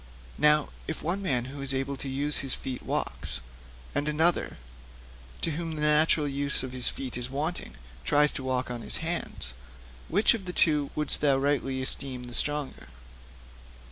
[0.39, 3.39] 'Now, if one man who is able to use his feet walks,
[3.93, 4.57] and another
[5.41, 8.97] to whom the natural use of his feet is wanting tries to walk on his
[9.05, 9.53] hands,
[10.07, 12.87] which of the two wouldst thou rightly esteem the stronger?'